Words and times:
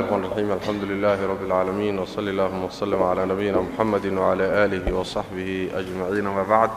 الرحمن 0.00 0.24
الرحيم 0.24 0.52
الحمد 0.52 0.82
لله 0.84 1.26
رب 1.26 1.42
العالمين 1.44 1.98
وصلى 1.98 2.30
اللهم 2.30 2.64
وسلم 2.64 3.02
على 3.02 3.26
نبينا 3.26 3.60
محمد 3.60 4.06
وعلى 4.06 4.44
آله 4.64 4.92
وصحبه 4.92 5.70
أجمعين 5.74 6.24
ما 6.24 6.42
بعد 6.42 6.70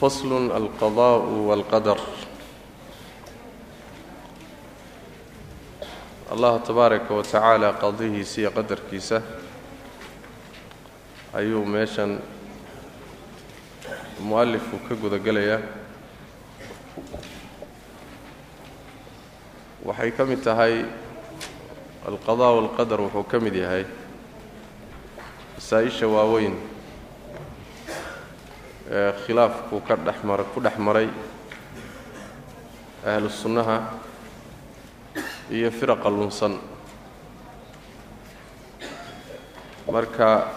فصل 0.00 0.50
القضاء 0.56 1.20
والقدر 1.24 1.98
الله 6.32 6.56
تبارك 6.58 7.10
وتعالى 7.10 7.70
قضيه 7.70 8.22
سي 8.22 8.46
قدر 8.46 8.78
كيسة 8.90 9.22
أيو 11.36 11.64
ميشان 11.64 12.20
مؤلف 14.20 14.64
كقد 14.90 15.28
قليا 15.28 15.62
waxay 19.86 20.10
ka 20.16 20.22
mid 20.26 20.40
tahay 20.42 20.84
alqadaa 22.06 22.52
walqadar 22.58 23.00
wuxuu 23.00 23.24
ka 23.30 23.36
mid 23.40 23.54
yahay 23.54 23.84
masaa-isha 25.56 26.06
waaweyn 26.14 26.54
ee 28.90 29.12
khilaafku 29.26 29.76
ka 29.86 29.94
dhexmara 30.06 30.44
ku 30.52 30.58
dhex 30.60 30.76
maray 30.78 31.08
ahlu 33.06 33.30
sunnaha 33.30 33.76
iyo 35.50 35.70
firaqa 35.70 36.10
lunsan. 36.10 36.58
Marka 39.86 40.50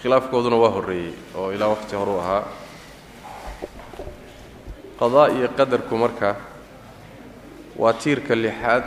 khilaafkooduna 0.00 0.56
waa 0.62 0.72
horreeyey 0.76 1.12
oo 1.38 1.48
ilaa 1.56 1.72
waqti 1.72 1.96
horuu 1.96 2.20
ahaa. 2.20 2.44
Qadaa 5.00 5.28
iyo 5.36 5.48
qadarku 5.58 5.94
marka 5.96 6.36
waa 7.78 7.92
tiirka 8.02 8.34
lixaad 8.44 8.86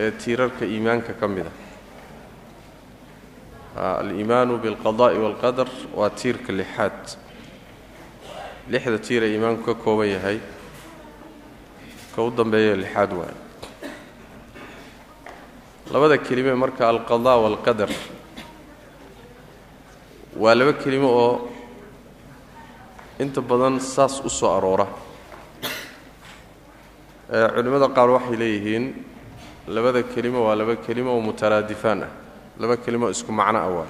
ee 0.00 0.10
tiirarka 0.20 0.64
iimaanka 0.74 1.12
ka 1.20 1.26
mid 1.34 1.46
a 3.76 4.00
aliimaanu 4.00 4.54
bilqadaa'i 4.64 5.18
waalqadar 5.24 5.68
waa 5.98 6.10
tiirka 6.20 6.50
lixaad. 6.60 7.00
Lixda 8.72 8.98
tiir 9.06 9.22
ee 9.26 9.30
iimaanku 9.34 9.62
ka 9.68 9.74
kooban 9.84 10.08
yahay 10.14 10.38
ka 12.14 12.22
u 12.22 12.30
dambeeya 12.38 12.74
lixaad 12.82 13.12
waay. 13.18 13.34
Labada 15.92 16.16
kelime 16.26 16.54
marka 16.62 16.82
alqadaa 16.92 17.36
waalqadar 17.44 17.90
waa 20.42 20.54
laba 20.58 20.72
kelimo 20.82 21.08
oo 21.24 21.32
inta 23.22 23.40
badan 23.50 23.80
saas 23.80 24.14
u 24.24 24.30
soo 24.38 24.50
aroora 24.56 24.86
culimmada 27.30 27.88
qaar 27.96 28.10
waxay 28.10 28.36
leeyihiin 28.36 28.84
labada 29.68 30.02
kelimo 30.02 30.40
waa 30.46 30.54
laba 30.54 30.76
kelimo 30.76 31.10
oo 31.14 31.20
mutaraadifaan 31.20 32.02
ah. 32.02 32.10
Laba 32.58 32.76
kelimo 32.76 33.10
isku 33.10 33.32
macno 33.32 33.58
ah 33.58 33.68
waa. 33.68 33.86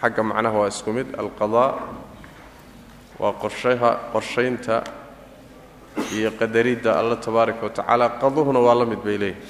Xagga 0.00 0.22
macnaha 0.22 0.58
waa 0.58 0.68
isku 0.68 0.92
mid 0.92 1.08
alqadaa 1.16 1.70
waa 3.18 3.32
qorshaha 3.42 3.90
qorshaynta 4.12 4.84
iyo 6.12 6.30
qadaridda 6.40 6.98
alla 7.00 7.16
tabaaraka 7.16 7.62
wa 7.66 7.70
tacaala. 7.70 8.08
Qaduhuna 8.20 8.60
waa 8.60 8.74
la 8.74 8.84
mid 8.84 9.00
bay 9.04 9.18
leeyihiin 9.18 9.42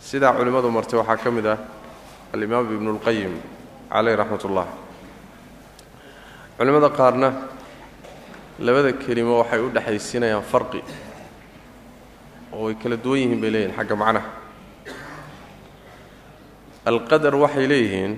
sidaa 0.00 0.32
culimmadu 0.34 0.70
martay 0.70 0.98
waxaa 0.98 1.16
ka 1.16 1.30
mid 1.30 1.46
ah 1.46 1.58
alimaam 2.34 2.66
ibnuulqayim 2.66 3.34
caleyh 3.92 4.16
raxmat 4.16 4.44
ullah 4.44 4.66
culimmada 6.58 6.88
qaarna 6.90 7.28
labada 8.60 8.92
kelimo 9.02 9.38
waxay 9.40 9.60
u 9.60 9.68
dhexaysiinayaan 9.74 10.42
farqi. 10.52 10.80
Oo 12.52 12.64
way 12.66 12.74
kala 12.82 12.96
duwan 12.96 13.18
yihiin 13.20 13.40
bay 13.40 13.50
leeyihiin 13.50 13.76
xagga 13.76 13.96
macnaha. 14.02 14.30
Alqadar 16.90 17.34
waxay 17.34 17.66
leeyihiin 17.72 18.12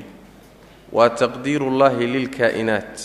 waa 0.92 1.08
taqdiiru 1.10 1.66
ullaahi 1.70 2.06
lilkaa'inaat 2.14 2.96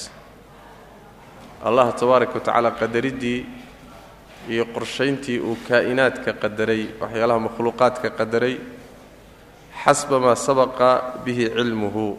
allah 1.68 1.88
tabaaraka 2.00 2.34
wa 2.34 2.40
tacaala 2.46 2.72
qadariddii 2.72 3.46
iyo 4.50 4.66
qorshayntii 4.76 5.40
uu 5.40 5.58
kaa'inaadka 5.68 6.34
qadaray 6.44 6.82
waxyaalaha 7.02 7.40
makhluuqaadka 7.48 8.10
qadaray 8.20 8.56
xasba 9.84 10.20
maa 10.20 10.36
sabaqa 10.36 10.90
bihi 11.26 11.50
cilmuhu 11.56 12.18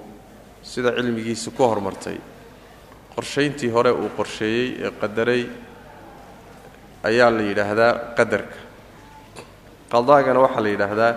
sida 0.63 0.91
cilmigiisa 0.97 1.51
ku 1.51 1.63
hormartay 1.63 2.19
qorshayntii 3.19 3.71
hore 3.75 3.91
uu 3.91 4.09
qorsheeyey 4.17 4.69
ee 4.87 4.91
qadaray 5.01 5.43
ayaa 7.09 7.31
la 7.37 7.43
yidhaahdaa 7.43 7.93
qadarka. 8.19 8.57
Qadaagana 9.93 10.41
waxaa 10.45 10.63
la 10.65 10.69
yidhaahdaa 10.75 11.13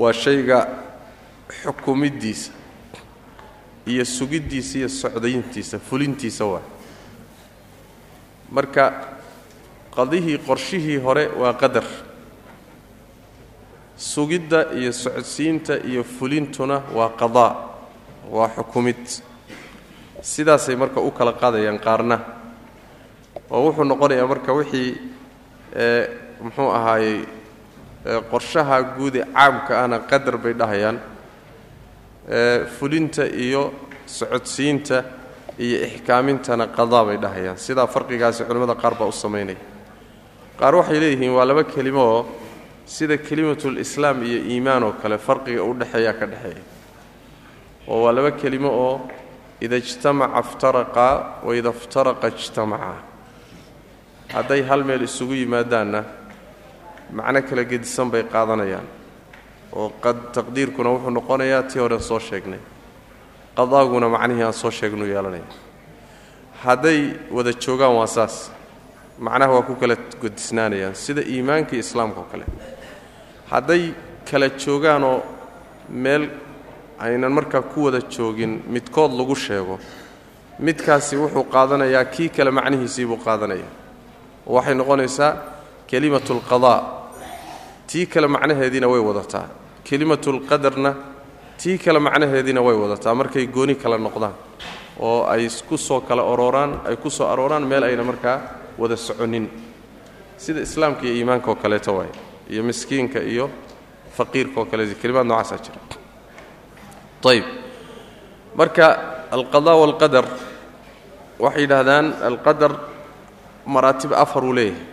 waa 0.00 0.12
shayga 0.12 0.58
xukumiddiisa 1.62 2.50
iyo 3.86 4.04
sugiddiisa 4.04 4.78
iyo 4.78 4.88
socdayntiisa 4.88 5.78
fulintiisa 5.78 6.44
waa. 6.52 6.62
Marka 8.50 8.84
qadihii 9.96 10.38
qorshihii 10.46 10.96
hore 11.04 11.26
waa 11.40 11.52
qadar. 11.52 11.84
Sugidda 13.96 14.72
iyo 14.72 14.92
socodsiinta 14.92 15.74
iyo 15.84 16.04
fulintuna 16.04 16.80
waa 16.96 17.10
qadaa 17.20 17.52
waa 18.30 18.48
xukumid 18.56 19.04
sidaasay 20.22 20.76
marka 20.76 21.00
u 21.00 21.10
kala 21.10 21.32
qaadayaan 21.32 21.78
qaarna. 21.78 22.18
Oo 23.50 23.62
wuxuu 23.66 23.84
noqonayaa 23.84 24.26
marka 24.26 24.52
wixii 24.58 24.90
muxuu 26.40 26.70
ahaayey 26.70 27.26
qorshaha 28.30 28.76
guude 28.96 29.20
caamka 29.34 29.72
ahna 29.82 29.98
qadar 30.10 30.36
bay 30.38 30.52
dhahayaan. 30.54 30.98
Fulinta 32.78 33.26
iyo 33.26 33.74
socodsiinta 34.06 35.04
iyo 35.58 35.76
ixkaamintana 35.86 36.66
qadaa 36.66 37.04
bay 37.04 37.16
dhahayaan. 37.18 37.58
Sidaa 37.58 37.86
farqigaasi 37.86 38.44
culimmada 38.44 38.74
qaar 38.74 38.94
baa 38.94 39.08
u 39.08 39.12
samaynaya. 39.12 39.58
Qaar 40.58 40.74
waxay 40.74 41.00
leeyihiin 41.00 41.32
waa 41.34 41.44
laba 41.44 41.64
kelimo 41.64 42.02
oo 42.02 42.26
sida 42.86 43.16
kelimatulislaam 43.18 44.22
iyo 44.22 44.38
iimaan 44.52 44.82
oo 44.82 44.92
kale 45.02 45.18
farqiga 45.18 45.62
u 45.64 45.74
dhexeeyaa 45.74 46.14
ka 46.14 46.26
dhexeeya. 46.26 46.62
Oo 47.88 48.02
waa 48.04 48.12
laba 48.12 48.30
kelimo 48.30 48.68
oo 48.70 49.00
ida 49.64 49.76
ijtamaca 49.82 50.38
iftaraqaa 50.44 51.14
waida 51.48 51.70
iftaraqa 51.78 52.26
ijtamacaa 52.34 52.96
hadday 54.34 54.62
hal 54.68 54.82
meel 54.88 55.02
isugu 55.08 55.34
yimaadaanna 55.42 56.00
macno 57.18 57.40
kala 57.48 57.62
gedisan 57.70 58.08
bay 58.12 58.22
qaadanayaan 58.34 58.86
oo 59.80 59.86
taqdiirkuna 60.36 60.88
wuxuu 60.94 61.10
noqonayaa 61.18 61.62
tii 61.70 61.80
horen 61.84 62.02
soo 62.10 62.20
sheegnay 62.28 62.60
qadaaguna 63.58 64.06
macnihii 64.14 64.44
aan 64.48 64.56
soo 64.62 64.70
sheegnuu 64.78 65.08
yeelanaya 65.14 65.46
hadday 66.64 67.00
wada 67.36 67.52
joogaan 67.64 67.94
waa 67.98 68.06
saas 68.16 68.34
macnaha 69.26 69.52
waa 69.56 69.62
ku 69.68 69.74
kala 69.82 69.96
gedisnaanayaan 70.22 70.94
sida 71.04 71.22
iimaanka 71.34 71.74
islaamka 71.84 72.18
oo 72.20 72.28
kale 72.32 72.44
hadday 73.52 73.82
kala 74.30 74.48
joogaanoo 74.64 75.16
meel 76.04 76.24
aynan 77.04 77.32
markaa 77.38 77.62
ku 77.62 77.78
wada 77.86 78.00
joogin 78.14 78.52
midkood 78.74 79.12
lagu 79.18 79.34
sheego. 79.44 79.78
Midkaasi 80.66 81.16
wuxuu 81.16 81.44
qaadanayaa 81.54 82.04
kii 82.14 82.28
kale 82.36 82.50
macnihiisii 82.58 83.06
buu 83.10 83.16
qaadanayaa 83.26 83.72
oo 84.46 84.54
waxay 84.56 84.74
noqonaysaa 84.80 85.30
kelimatu 85.90 86.32
alqadaa 86.36 86.78
tii 87.90 88.06
kale 88.12 88.26
macnaheediina 88.34 88.88
way 88.92 89.00
wadataa. 89.08 89.46
Kelimatulqadarna 89.84 90.90
tii 91.60 91.78
kale 91.78 91.98
macnaheediina 91.98 92.60
way 92.66 92.76
wadataa. 92.82 93.14
Markay 93.14 93.46
gooni 93.46 93.74
kala 93.74 93.98
noqdaan 93.98 94.34
oo 95.00 95.26
ay 95.26 95.48
ku 95.68 95.76
soo 95.78 96.00
kala 96.00 96.22
orooraan 96.22 96.80
ay 96.88 96.96
ku 96.96 97.10
soo 97.10 97.26
arooraan 97.32 97.64
meel 97.66 97.82
ayna 97.84 98.04
markaa 98.04 98.38
wada 98.78 98.96
soconin. 98.96 99.48
Sida 100.36 100.60
islaamka 100.60 101.02
iyo 101.06 101.14
iimaanka 101.16 101.50
oo 101.50 101.54
kaleeto 101.56 101.92
waay 101.96 102.10
iyo 102.50 102.62
miskiinka 102.62 103.20
iyo 103.32 103.50
faqiirka 104.16 104.60
oo 104.60 104.66
kaleeto 104.70 104.94
kelimaad 105.02 105.26
noocaasaa 105.26 105.58
jira 105.64 105.80
ayb 107.30 107.44
marka 108.58 108.86
alqada 109.30 109.72
walqadar 109.82 110.26
waxay 111.38 111.62
yidhaahdaan 111.64 112.06
alqadar 112.28 112.72
maraatib 113.66 114.12
afar 114.12 114.44
uu 114.44 114.52
leeyahay. 114.52 114.90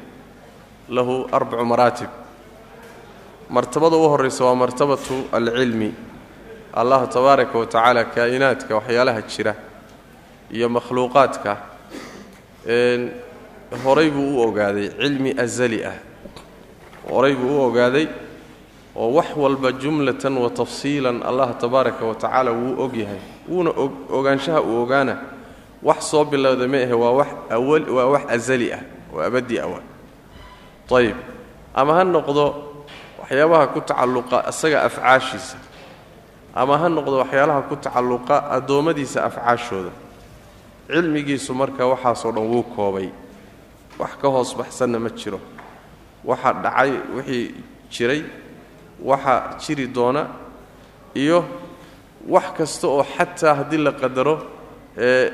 Lahu 0.90 1.28
arbacu 1.32 1.66
maraatib. 1.66 2.10
Martabada 3.50 3.98
u 3.98 4.10
horraysa 4.10 4.46
waa 4.46 4.56
martabatu 4.56 5.30
alcilmi. 5.32 5.94
Allah 6.74 7.06
tabaaraka 7.10 7.54
wa 7.60 7.66
tacaala 7.66 8.04
kaa'inaadka 8.06 8.74
waxyaalaha 8.76 9.22
jira 9.30 9.54
iyo 10.52 10.70
makhluuqaadka 10.70 11.58
horay 13.86 14.10
buu 14.10 14.38
u 14.38 14.48
ogaaday. 14.48 14.90
Cilmi 14.98 15.32
azali 15.38 15.86
ah. 15.86 15.98
Horay 17.10 17.36
buu 17.36 17.58
u 17.58 17.62
ogaaday 17.70 18.08
oo 18.96 19.14
wax 19.14 19.28
walba 19.38 19.72
jumlatan 19.72 20.38
wa 20.38 20.50
tafsiilan 20.50 21.24
allah 21.24 21.54
tabaaraka 21.58 22.06
wa 22.06 22.16
tacaala 22.16 22.52
wuu 22.52 22.76
og 22.84 22.94
yahay. 22.96 23.20
Wuuna 23.50 23.72
ogaanshaha 24.10 24.62
uu 24.62 24.82
ogaana. 24.84 25.18
Wax 25.84 26.10
soo 26.12 26.26
bilowda 26.26 26.68
ma 26.68 26.78
ahe 26.78 26.94
waa 26.94 27.12
wax 27.12 27.28
awal 27.50 27.84
waa 27.90 28.06
wax 28.14 28.24
azali 28.30 28.74
ah 28.74 28.82
oo 29.14 29.22
abadi 29.22 29.56
waa 29.60 29.82
ayib 30.98 31.16
ama 31.74 31.94
ha 31.96 32.04
noqdo 32.04 32.46
waxyaabaha 33.22 33.68
ku 33.74 33.80
tacalluqa 33.82 34.38
isaga 34.50 34.84
afcaashiisa. 34.84 35.58
Ama 36.56 36.78
ha 36.78 36.90
noqdo 36.90 37.22
waxyaalaha 37.24 37.62
ku 37.70 37.76
tacalluqa 37.78 38.50
addoommadiisa 38.52 39.24
afcaashooda. 39.30 39.92
Cilmigiisu 40.90 41.54
marka 41.54 41.86
waxaasoo 41.86 42.32
dhan 42.34 42.44
wuu 42.52 42.64
koobay. 42.76 43.10
Wax 44.00 44.12
ka 44.22 44.28
hoos 44.28 44.56
baxsanna 44.58 45.00
ma 45.00 45.10
jiro. 45.10 45.40
Waxa 46.26 46.54
dhacay 46.54 46.92
wixii 47.16 47.54
jiray 47.94 48.22
waxa 49.04 49.58
jiri 49.60 49.88
doona 49.88 50.28
iyo 51.16 51.46
wax 52.28 52.48
kasta 52.58 52.88
oo 52.88 53.04
xataa 53.04 53.54
haddii 53.64 53.78
la 53.78 53.92
qadaro 53.92 54.36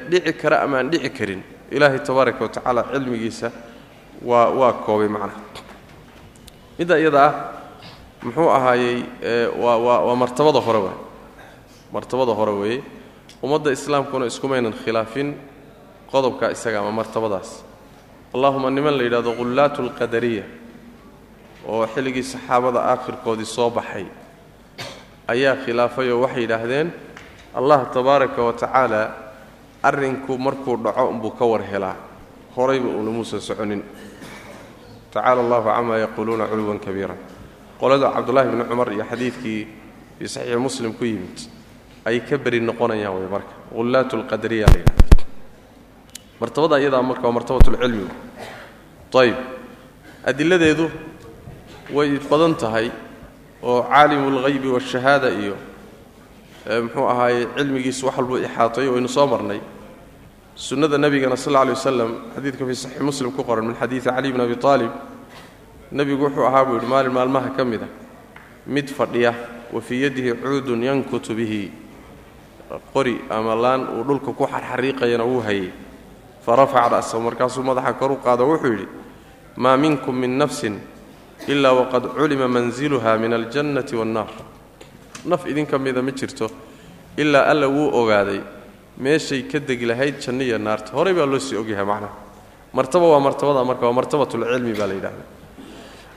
dhici 0.10 0.34
kara 0.34 0.62
ama 0.62 0.78
aan 0.78 0.90
dhici 0.90 1.10
karin. 1.10 1.42
Ilaahay 1.72 2.00
tabaaraka 2.00 2.44
wa 2.44 2.50
tacaala 2.50 2.84
cilmigiisa 2.94 3.52
waa 4.22 4.50
waa 4.50 4.74
koobay 4.86 5.08
macnaha. 5.08 5.40
Midda 6.78 7.00
iyada 7.00 7.24
ah 7.26 7.34
muxuu 8.24 8.50
ahaayey 8.50 9.04
waa 9.58 9.78
waa 9.78 10.00
waa 10.08 10.16
martabada 10.16 10.60
hore 10.60 10.80
waay. 10.80 10.98
Martabada 11.94 12.32
hore 12.34 12.52
weeye 12.52 12.84
ummadda 13.44 13.72
islaamkuna 13.72 14.26
iskumaynan 14.26 14.74
khilaafin 14.74 15.34
qodobka 16.12 16.52
isaga 16.52 16.80
ama 16.80 16.92
martabadaas. 16.92 17.64
Allahuma 18.34 18.70
niman 18.70 18.98
la 18.98 19.04
yidhahdo 19.04 19.34
qullaatu 19.34 19.82
alqadariya 19.82 20.44
oo 21.68 21.88
xilligii 21.94 22.24
saxaabada 22.24 22.80
aakhirkoodii 22.92 23.46
soo 23.46 23.70
baxay 23.70 24.06
ayaa 25.28 25.56
khilaafay 25.66 26.12
oo 26.12 26.22
waxay 26.26 26.42
yidhaahdeen 26.46 26.88
allah 27.58 27.80
tabaaraka 27.94 28.42
wa 28.48 28.54
tacaala 28.54 29.02
arrinku 29.84 30.38
markuu 30.38 30.78
dhaco 30.84 31.08
umbuu 31.10 31.32
ka 31.32 31.46
war 31.46 31.62
helaa. 31.62 31.96
Horayba 32.56 32.88
uuna 32.90 33.12
muusan 33.12 33.42
soconin. 33.42 33.84
Tacala 35.12 35.42
allahu 35.44 35.68
camaa 35.70 35.98
yaquuluuna 36.04 36.48
culuwan 36.48 36.80
kabiira 36.80 37.16
qolada 37.80 38.12
cabdullahi 38.16 38.50
bni 38.50 38.64
cumar 38.70 38.90
iyo 38.94 39.06
xadiidkii 39.12 39.62
fii 40.20 40.28
saxiixi 40.28 40.58
muslim 40.58 40.94
ku 40.94 41.06
yimid 41.06 41.38
ay 42.06 42.20
ka 42.24 42.38
beri 42.38 42.60
noqonayaan 42.60 43.14
way 43.16 43.28
marka. 43.28 43.54
Hullaatu 43.76 44.18
lqadariya 44.24 44.66
la 44.72 44.78
yidhahda 44.80 45.24
martabada 46.40 46.76
iyadaa 46.80 47.02
marka 47.04 47.24
waa 47.28 47.36
martabatulcilmi 47.38 48.08
ayib 49.22 49.38
adiladeedu 50.26 50.86
way 51.94 52.18
badan 52.30 52.56
tahay 52.56 52.92
oo 53.64 53.84
caalimu 53.84 54.30
lghaybi 54.40 54.68
waashahaada 54.68 55.30
iyo 55.30 55.56
muxuu 56.84 57.08
ahaaye 57.10 57.48
cilmigiisu 57.58 58.06
wax 58.06 58.18
walbuu 58.18 58.38
ixaatay 58.38 58.88
waynu 58.88 59.08
soo 59.10 59.28
marnay. 59.28 59.60
Sunnada 60.56 60.98
nebigana 60.98 61.36
sal 61.38 61.54
lla 61.54 61.66
lay 61.66 61.74
wasalam 61.76 62.12
xadiidka 62.36 62.66
fii 62.66 62.76
saxiix 62.76 63.02
muslim 63.02 63.32
ku 63.32 63.44
qoran 63.44 63.66
min 63.68 63.76
xadiidi 63.76 64.06
cali 64.08 64.32
bn 64.32 64.42
abi 64.42 64.56
aalib 64.64 64.92
nebigu 65.92 66.24
wuxuu 66.26 66.46
ahaa 66.48 66.66
buu 66.66 66.76
yidhi 66.76 66.88
maalin 66.88 67.12
maalmaha 67.12 67.50
ka 67.58 67.64
mid 67.66 67.82
a 67.84 67.88
mid 68.66 68.88
fadhiya 68.90 69.34
wa 69.74 69.82
fii 69.82 70.02
yadihi 70.04 70.34
cuudun 70.42 70.82
yankutu 70.84 71.36
bihi. 71.36 71.72
Qori 72.94 73.22
ama 73.30 73.56
laan 73.56 73.82
uu 74.00 74.04
dhulka 74.04 74.32
ku 74.34 74.48
xarxariiqayana 74.48 75.24
wuu 75.24 75.42
hayay. 75.44 75.70
Fa 76.42 76.56
rafaca 76.56 76.90
ra'sahu 76.98 77.22
markaasuu 77.22 77.62
madaxa 77.64 77.94
kor 77.94 78.12
u 78.12 78.18
qaado 78.18 78.48
wuxuu 78.48 78.72
yidhi 78.74 78.88
maa 79.58 79.78
minkum 79.78 80.16
min 80.18 80.38
nafsin 80.38 80.80
ilaa 81.48 81.74
waqad 81.74 82.04
culima 82.18 82.48
manziluha 82.48 83.18
min 83.18 83.34
aljannati 83.34 83.96
waannaar 83.96 84.32
naf 85.26 85.46
idinka 85.46 85.78
mida 85.80 86.02
ma 86.02 86.12
jirto 86.12 86.50
ilaa 87.18 87.46
alla 87.52 87.68
wuu 87.68 87.90
ogaaday 87.94 88.42
meeshay 88.98 89.44
ka 89.44 89.60
degi 89.60 89.86
lahayd 89.86 90.20
janno 90.20 90.58
naarta. 90.58 90.92
Horey 90.94 91.14
baa 91.14 91.26
loo 91.26 91.40
sii 91.40 91.58
ogyahay 91.58 91.86
macnaha 91.86 92.14
martaba 92.74 93.06
waa 93.08 93.20
martabada 93.20 93.64
marka 93.64 93.86
waa 93.86 93.94
martabatulcilmi 93.94 94.74
baa 94.74 94.88
la 94.88 94.94
yidhahda 94.94 95.24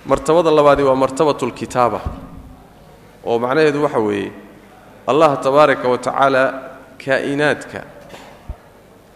martabada 0.06 0.50
labaadi 0.50 0.82
waa 0.82 0.94
martabatulkitaaba 0.94 2.00
oo 3.24 3.38
macnaheedu 3.38 3.82
waxa 3.82 3.98
weeye 3.98 4.32
allah 5.06 5.40
tabaaraka 5.40 5.88
wa 5.88 5.98
tacaala 5.98 6.42
kaa'inaadka 7.04 7.80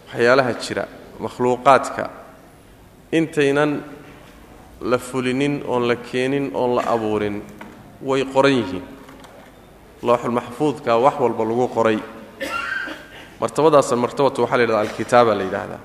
waxyaalaha 0.07 0.53
jira 0.53 0.87
makhluuqaadka 1.19 2.09
intaynan 3.11 3.81
la 4.83 4.97
fulinin 4.97 5.63
oon 5.67 5.87
la 5.87 5.95
keenin 5.95 6.51
oon 6.53 6.75
la 6.75 6.81
abuurin 6.93 7.41
way 8.01 8.23
qoran 8.33 8.51
yihiin. 8.59 8.83
Looxulmaxfuudka 10.03 10.97
wax 11.03 11.15
walba 11.19 11.43
lagu 11.45 11.67
qoray. 11.75 11.99
Martabadaasa 13.39 13.95
martabatu 13.95 14.41
waxaa 14.43 14.57
la 14.57 14.63
yidhahda 14.63 14.81
alkitaaba 14.81 15.35
la 15.35 15.43
yidhaahdaa. 15.43 15.79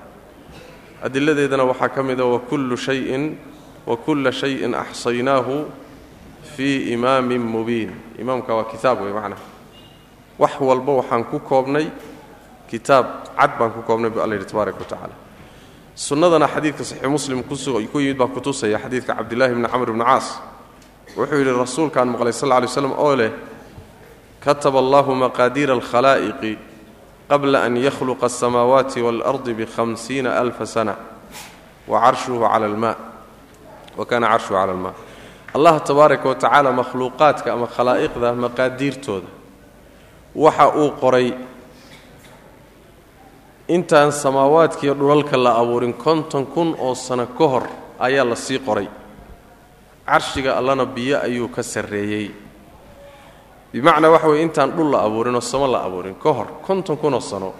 Adiladeedana 1.03 1.63
waxaa 1.63 1.89
ka 1.89 2.03
mida 2.03 2.25
wakullu 2.25 2.75
shayin 2.77 3.37
wa 3.87 3.97
kulla 3.97 4.31
shayin 4.31 4.75
axsaynaahu 4.75 5.65
fii 6.55 6.91
imaamin 6.93 7.41
mubiin. 7.41 7.91
Imaamka 8.19 8.55
waa 8.55 8.63
kitaab 8.71 9.01
wey 9.01 9.13
macnaha. 9.13 9.41
Wax 10.39 10.51
walba 10.59 10.91
waxaan 10.99 11.23
ku 11.23 11.39
koobnay 11.39 11.87
kitaab 12.69 13.05
cad 13.37 13.51
baan 13.59 13.71
ku 13.71 13.81
koobnay 13.81 14.09
bu 14.09 14.19
alla 14.21 14.35
yidhi 14.35 14.45
tabaaraka 14.51 14.79
wa 14.79 14.85
tacaala 14.85 15.15
sunnadana 15.99 16.47
xadiidka 16.47 16.83
saxiix 16.83 17.11
muslim 17.11 17.43
ku 17.43 17.99
yimid 17.99 18.17
baa 18.17 18.27
kutusaya 18.27 18.79
xadiidka 18.79 19.15
cabdillahi 19.19 19.53
bni 19.53 19.67
camr 19.67 19.91
bni 19.91 20.03
caas. 20.05 20.39
Wuxuu 21.17 21.35
yidhi 21.35 21.51
rasuulkaan 21.51 22.07
maqlay 22.15 22.31
sal 22.31 22.49
lay 22.49 22.67
slam 22.67 22.93
oo 22.95 23.15
leh 23.15 23.31
kataba 24.39 24.79
allahu 24.79 25.11
maqaadiira 25.15 25.73
alkhalaa'iqi 25.75 26.57
qabla 27.27 27.63
an 27.67 27.75
yakhluqa 27.75 28.25
asamaawaati 28.31 29.01
waalardi 29.01 29.53
bihamsiina 29.53 30.39
alfa 30.39 30.65
sana 30.65 30.95
wa 31.87 31.99
carshuhu 31.99 32.47
cala 32.47 32.65
almaa. 32.65 32.95
Wa 33.97 34.05
kaana 34.05 34.27
carshuhu 34.27 34.55
cala 34.55 34.71
almaa. 34.71 34.93
Allah 35.53 35.83
tabaaraka 35.83 36.29
wa 36.29 36.35
tacaala 36.35 36.71
makhluuqaadka 36.71 37.51
ama 37.53 37.67
khalaa'iqda 37.67 38.33
maqaadiirtooda 38.39 39.27
waxa 40.35 40.65
uu 40.79 40.91
qoray 41.01 41.33
intaan 43.75 44.11
samaawaadkiiyo 44.11 44.93
dhulalka 44.99 45.37
la 45.37 45.51
abuurin 45.61 45.93
konton 45.93 46.45
kun 46.53 46.75
oo 46.79 46.95
sano 46.95 47.25
ka 47.37 47.45
hor 47.47 47.65
ayaa 47.99 48.25
la 48.25 48.35
sii 48.35 48.59
qoray. 48.59 48.87
Carshiga 50.05 50.57
allana 50.57 50.85
biyo 50.85 51.21
ayuu 51.21 51.47
ka 51.55 51.61
sarreeyey. 51.63 52.31
Bimacnaa 53.73 54.09
waxa 54.09 54.27
weye 54.27 54.41
intaan 54.43 54.71
dhul 54.75 54.89
la 54.91 54.99
abuurin 55.05 55.35
oo 55.35 55.41
samo 55.41 55.67
la 55.67 55.79
abuurin 55.85 56.15
ka 56.15 56.33
hor 56.33 56.47
konton 56.65 56.97
kunoo 56.97 57.21
sano 57.21 57.53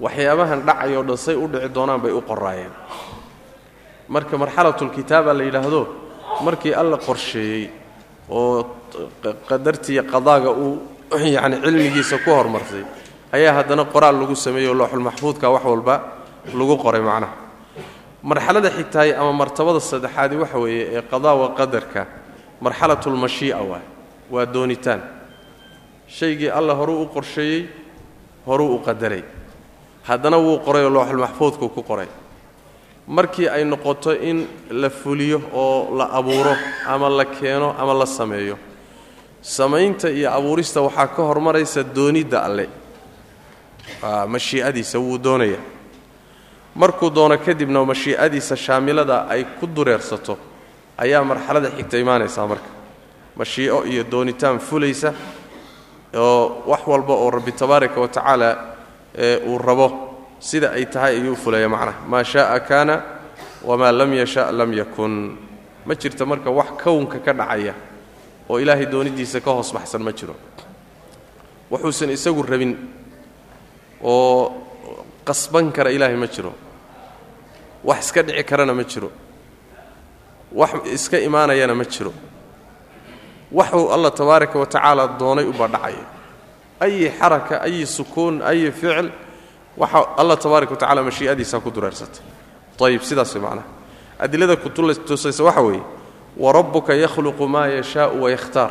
waxyaabahan 0.00 0.60
dhacayoo 0.66 1.02
dhan 1.02 1.16
say 1.18 1.34
u 1.34 1.46
dhici 1.52 1.68
doonaan 1.74 2.00
bay 2.00 2.12
u 2.12 2.20
qoraayeen. 2.22 2.70
Marka 4.08 4.38
marxalatulkitaaba 4.38 5.32
la 5.34 5.42
yidhaahdo 5.44 5.80
markii 6.46 6.74
alla 6.74 6.96
qorsheeyey 7.06 7.70
oo 8.30 8.66
qadartiiyo 9.48 10.02
qadaaga 10.12 10.50
uu 10.50 10.78
yacni 11.34 11.56
cilmigiisa 11.64 12.18
ku 12.24 12.30
hormarsay 12.30 12.84
ayaa 13.32 13.52
haddana 13.58 13.84
qoraal 13.84 14.16
lagu 14.20 14.36
sameeyey 14.36 14.74
looxulmaxfuudka 14.80 15.46
wax 15.54 15.64
walba 15.64 15.94
lagu 16.58 16.76
qoray 16.84 17.00
macnaha. 17.00 17.34
Marxalada 18.22 18.70
xigtaay 18.70 19.10
ama 19.20 19.32
martabada 19.32 19.80
saddexaadi 19.80 20.36
waxa 20.42 20.58
weeye 20.64 20.84
ee 20.96 21.02
qadaa 21.12 21.34
wa 21.42 21.48
qadarka 21.58 22.06
marxalatulmashii'a 22.64 23.60
waay 23.70 23.84
waa 24.30 24.46
doonitaan. 24.54 25.00
Shaygii 26.16 26.50
alla 26.58 26.74
horuu 26.74 27.02
u 27.02 27.06
qorsheeyey 27.14 27.66
horuu 28.46 28.74
u 28.76 28.78
qadaray. 28.86 29.22
Haddana 30.08 30.38
wuu 30.38 30.58
qoray 30.66 30.84
oo 30.84 30.90
looxulmaxfuudku 30.90 31.68
ku 31.68 31.82
qoray. 31.82 32.06
Markii 33.06 33.48
ay 33.48 33.64
noqoto 33.64 34.12
in 34.14 34.46
la 34.70 34.90
fuliyo 34.90 35.40
oo 35.52 35.96
la 35.98 36.04
abuuro 36.18 36.54
ama 36.86 37.08
la 37.10 37.24
keeno 37.24 37.74
ama 37.78 37.94
la 37.94 38.06
sameeyo 38.06 38.56
samaynta 39.42 40.08
iyo 40.10 40.30
abuurista 40.30 40.80
waxaa 40.80 41.06
ka 41.08 41.22
hormaraysa 41.22 41.82
doonidda 41.82 42.38
alle 42.46 42.68
mashii'adiisa 44.28 44.98
wuu 44.98 45.18
doonaya. 45.18 45.58
Markuu 46.74 47.10
doono 47.10 47.38
kadibna 47.38 47.84
mashii'adiisa 47.84 48.56
shaamilada 48.56 49.26
ay 49.28 49.44
ku 49.60 49.66
dureersato 49.66 50.38
ayaa 50.98 51.24
marxalada 51.24 51.70
xigta 51.70 51.98
imaanaysaa 51.98 52.46
marka. 52.46 52.68
Mashii'o 53.36 53.84
iyo 53.84 54.04
doonitaan 54.04 54.58
fulaysa 54.58 55.12
oo 56.14 56.62
wax 56.66 56.80
walba 56.86 57.14
oo 57.14 57.30
rabbi 57.30 57.52
tabaaraka 57.52 58.00
wa 58.00 58.08
tacaala 58.08 58.48
uu 59.46 59.58
rabo. 59.58 60.08
Sida 60.40 60.70
ay 60.72 60.86
tahay 60.86 61.16
ayuu 61.20 61.36
fulaya 61.36 61.68
macnaha. 61.68 62.00
Maa 62.08 62.24
shaaa 62.24 62.60
kaana 62.60 63.02
wamaa 63.62 63.92
lam 63.92 64.12
yasha 64.14 64.50
lam 64.52 64.72
yakun. 64.72 65.36
Ma 65.86 65.94
jirta 65.94 66.26
marka 66.26 66.50
wax 66.50 66.82
kownka 66.82 67.18
ka 67.18 67.32
dhacaya 67.32 67.74
oo 68.48 68.58
ilaahay 68.60 68.86
doonidiisa 68.86 69.40
ka 69.40 69.50
hoos 69.50 69.72
baxsan 69.72 70.02
ma 70.02 70.12
jiro. 70.12 70.34
Wuxuusan 71.70 72.10
isagu 72.10 72.42
rabin 72.42 72.76
oo 74.02 74.52
qasban 75.24 75.72
kara 75.72 75.90
ilaahay 75.90 76.16
ma 76.16 76.26
jiro. 76.26 76.52
Wax 77.84 77.98
iska 78.06 78.22
dhici 78.22 78.44
karana 78.44 78.74
ma 78.74 78.84
jiro. 78.84 79.10
Wax 80.52 80.70
iska 80.96 81.18
imaanayana 81.18 81.74
ma 81.74 81.84
jiro. 81.84 82.12
Waxuu 83.52 83.90
allah 83.94 84.10
tabaaraka 84.12 84.58
wa 84.58 84.66
tacaala 84.66 85.08
doonay 85.18 85.44
ubaa 85.44 85.68
dhacaya 85.68 86.04
ayi 86.80 87.10
xaraka 87.18 87.60
ayi 87.62 87.86
sukuun 87.86 88.42
ayi 88.42 88.70
ficil. 88.72 89.10
Waxa 89.76 89.98
allah 90.20 90.36
tabaaraka 90.36 90.72
wa 90.74 90.76
tacala 90.80 91.02
mashii'adiisaa 91.02 91.60
ku 91.60 91.70
dureersatay 91.70 92.24
ayib 92.82 93.02
sidaas 93.06 93.30
macnaha 93.38 93.62
adilada 94.18 94.56
kutusaysa 94.58 95.44
waxa 95.46 95.62
weeye 95.62 95.82
wa 96.36 96.52
rabbuka 96.52 96.94
yakhluqu 96.98 97.46
maa 97.46 97.66
yashaau 97.70 98.22
wayakhtaar 98.26 98.70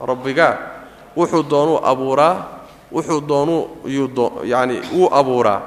rabbigaa 0.00 0.56
wuxuu 1.16 1.42
doonuu 1.44 1.78
abuuraa 1.84 2.55
wuxuu 2.96 3.20
doonuu 3.28 3.60
yani 4.52 4.76
wuu 4.96 5.08
abuuraa 5.20 5.60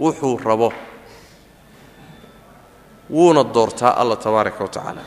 wuxuu 0.00 0.36
rabo 0.44 0.72
wuuna 3.10 3.42
doortaa 3.54 3.90
alla 4.00 4.16
tabaaraka 4.16 4.64
wa 4.64 4.68
tacaala. 4.70 5.02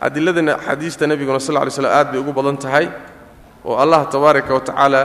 Adiladana 0.00 0.58
xadiista 0.66 1.06
nebiguna 1.06 1.40
sal 1.40 1.56
ly 1.64 1.70
slm 1.70 1.86
aad 1.98 2.08
bay 2.12 2.20
ugu 2.20 2.32
badan 2.32 2.56
tahay 2.56 2.86
oo 3.64 3.76
allah 3.82 4.00
tabaaraka 4.14 4.54
wa 4.54 4.60
tacaala 4.60 5.00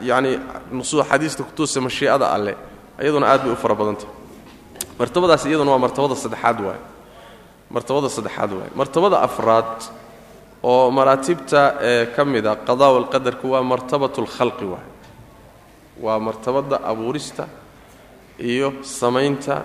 yani 0.00 0.40
xadiista 1.10 1.42
kutuusa 1.42 1.80
mashii'ada 1.80 2.26
alleh 2.36 2.54
iyaduna 3.02 3.26
aad 3.32 3.42
bay 3.44 3.52
u 3.52 3.56
fara 3.56 3.74
badan 3.74 3.96
tahay. 3.96 4.14
Martabadaas 4.98 5.44
iyaduna 5.46 5.70
waa 5.70 5.78
martabada 5.78 6.14
saddexaad 6.14 6.58
waay. 6.66 6.80
Martabada 7.70 8.08
saddexaad 8.08 8.50
waay. 8.52 8.70
Martabada 8.74 9.16
afraad 9.26 9.74
oo 10.72 10.90
maraatibta 10.98 11.60
ee 11.90 12.06
ka 12.14 12.22
mida 12.32 12.52
qadaa 12.68 12.90
walqadarku 12.96 13.46
waa 13.54 13.62
martabat 13.72 14.14
lkhalqi 14.24 14.64
waay. 14.72 14.86
Waa 16.04 16.18
martabada 16.26 16.76
abuurista 16.90 17.44
iyo 18.50 18.68
samaynta 19.00 19.56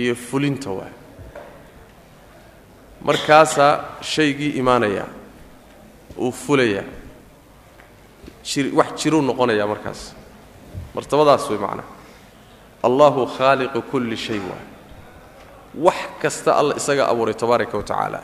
iyo 0.00 0.14
fulinta 0.28 0.70
waay. 0.78 0.92
Markaasaa 3.04 3.72
shaygii 4.00 4.50
imaanayaa 4.60 5.08
uu 6.18 6.32
fulayaa 6.32 6.84
wax 8.78 8.90
jiruu 9.02 9.22
noqonayaa 9.28 9.66
markaas. 9.72 10.00
Martabadaas 10.94 11.44
way 11.50 11.58
macnaha 11.58 11.88
allahu 12.86 13.20
khaaliqu 13.36 13.80
kulli 13.90 14.16
shay 14.16 14.38
waay. 14.50 14.64
Wax 15.86 16.00
kasta 16.22 16.50
alla 16.60 16.74
isaga 16.80 17.04
abuuray 17.12 17.34
tabaaraka 17.34 17.76
wa 17.78 17.82
tacaala. 17.82 18.20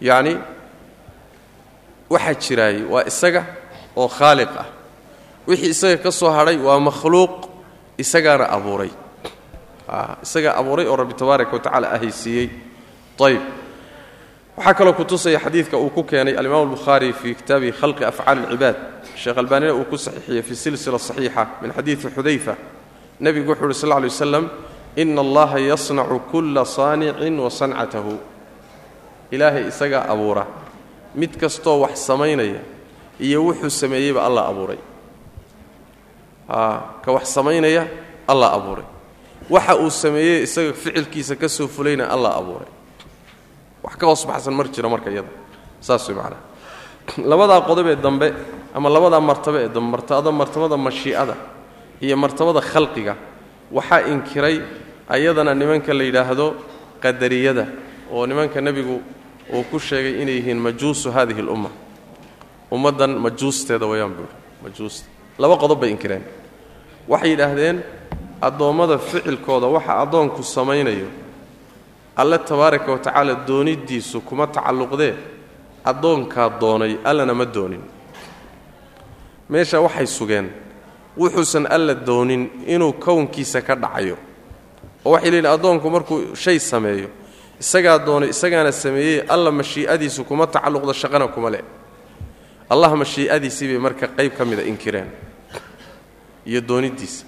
Yacni 0.00 0.34
waxaa 2.14 2.34
jiraayey 2.44 2.82
waa 2.92 3.04
isaga 3.10 3.42
oo 3.96 4.08
khaaliq 4.08 4.52
ah. 4.62 4.66
Wixii 5.46 5.70
isaga 5.74 5.96
ka 6.04 6.10
soo 6.10 6.30
hadhay 6.30 6.56
waa 6.56 6.80
makhluuq 6.80 7.34
isagaana 7.98 8.48
abuuray. 8.56 8.90
Isagaa 10.24 10.54
abuuray 10.60 10.86
oo 10.86 10.96
rabbi 10.96 11.14
tabaaraka 11.14 11.52
wa 11.52 11.60
tacala 11.60 11.86
ahaysiiyey 11.96 12.48
ayb 13.20 13.42
waxaa 14.56 14.74
kaloo 14.74 14.92
ku 14.94 15.04
tusaya 15.04 15.38
xadiidka 15.38 15.76
uu 15.76 15.90
ku 15.90 16.02
keenay 16.04 16.34
alimaam 16.36 16.62
albukhaari 16.70 17.12
fii 17.12 17.34
kitaabihi 17.34 17.72
khalqi 17.72 18.04
afcaali 18.04 18.40
alcibaad. 18.46 18.76
Sheekh 19.16 19.38
albaanina 19.38 19.74
uu 19.74 19.84
ku 19.84 19.96
saxiixiyey 19.98 20.42
fi 20.42 20.54
silsila 20.56 20.98
saxiixa 20.98 21.46
min 21.62 21.72
xadiidi 21.76 22.08
xudayfa. 22.16 22.54
Nebigu 23.20 23.50
wuxu 23.52 23.64
uhi 23.64 23.74
sal 23.74 23.88
lla 23.90 24.00
lay 24.00 24.08
waslam 24.10 24.44
ina 24.96 25.20
allaha 25.20 25.58
yasnacu 25.58 26.20
kulla 26.30 26.64
saanicin 26.64 27.38
wa 27.38 27.50
sancatahu 27.50 28.18
ilaahay 29.30 29.68
isagaa 29.68 30.06
abuura 30.08 30.46
mid 31.14 31.36
kastoo 31.36 31.80
wax 31.80 32.06
samaynaya 32.06 32.60
iyo 33.20 33.44
wuxuu 33.44 33.70
sameeyeyba 33.70 34.26
alla 34.26 34.46
abuuray. 34.48 34.78
Ka 37.02 37.12
wax 37.12 37.34
samaynaya 37.34 37.88
alla 38.28 38.52
abuuray. 38.52 38.84
Waxa 39.50 39.76
uu 39.76 39.90
sameeyey 39.90 40.42
isaga 40.42 40.72
ficilkiisa 40.72 41.36
ka 41.36 41.48
soo 41.48 41.68
fulayna 41.68 42.06
alla 42.06 42.36
abuuray. 42.36 42.68
Wax 43.82 43.96
ka 43.96 44.06
hoos 44.06 44.26
baxsan 44.26 44.54
mar 44.54 44.68
jiro 44.68 44.88
marka 44.88 45.10
iyada. 45.10 45.28
Saas 45.80 46.08
way 46.08 46.16
macnaha. 46.16 46.42
Labadaa 47.30 47.60
qodobee 47.60 47.96
dambe 47.96 48.32
ama 48.74 48.88
labadaa 48.88 49.20
martabe 49.20 49.64
ee 49.64 49.68
dambe 49.68 49.90
martabada 49.90 50.32
martabada 50.32 50.76
mashii'ada 50.76 51.36
iyo 52.00 52.16
martabada 52.16 52.60
khalqiga 52.60 53.16
waxaa 53.70 54.08
inkiray 54.08 54.62
ayadana 55.08 55.54
nimanka 55.54 55.94
la 55.94 56.04
yidhaahdo 56.04 56.54
qadariyada 57.00 57.66
oo 58.10 58.26
nimanka 58.26 58.60
nebigu 58.60 59.02
uu 59.52 59.62
ku 59.70 59.78
sheegay 59.78 60.22
inay 60.22 60.36
yihiin 60.40 60.58
majuusu 60.58 61.10
hadihi 61.12 61.40
alumma. 61.40 61.70
Ummaddan 62.72 63.18
majuusteeda 63.18 63.86
wayaan 63.86 64.14
buuri 64.16 64.34
majuusta 64.62 65.06
laba 65.38 65.56
qodob 65.56 65.80
bay 65.80 65.90
inkireen. 65.90 66.22
Waxay 67.08 67.30
yidhaahdeen 67.30 67.82
addoommada 68.40 68.98
ficilkooda 68.98 69.66
waxa 69.66 70.00
addoonku 70.02 70.42
samaynayo 70.42 71.08
alle 72.16 72.38
tabaaraka 72.38 72.92
wa 72.92 72.98
tacaala 72.98 73.34
dooniddiisu 73.34 74.20
kuma 74.20 74.46
tacalluqdee? 74.46 75.14
Addoonkaa 75.84 76.48
doonay 76.60 76.96
allana 77.04 77.34
ma 77.34 77.44
doonin. 77.44 77.82
Meesha 79.50 79.80
waxay 79.80 80.06
sugeen 80.06 80.48
wuxuusan 81.18 81.66
alla 81.66 81.94
doonin 81.94 82.50
inuu 82.66 82.92
kownkiisa 82.92 83.60
ka 83.62 83.74
dhacayo. 83.76 84.16
Oo 85.04 85.12
waxay 85.12 85.30
leeyihiin 85.30 85.52
addoonku 85.52 85.90
markuu 85.90 86.34
shay 86.34 86.58
sameeyo 86.58 87.08
isagaa 87.60 87.98
doonay 87.98 88.28
isagaana 88.28 88.72
sameeyey 88.72 89.22
alla 89.28 89.50
mashii'adiisu 89.52 90.24
kuma 90.24 90.46
tacalluqdo 90.46 90.92
shaqana 90.92 91.28
kuma 91.28 91.50
leh. 91.50 91.62
Allah 92.70 92.90
mashii'adiisii 92.96 93.68
bay 93.68 93.78
marka 93.78 94.08
qayb 94.08 94.32
ka 94.36 94.44
mida 94.44 94.62
inkireen 94.62 95.08
iyo 96.46 96.60
dooniddiisa. 96.60 97.24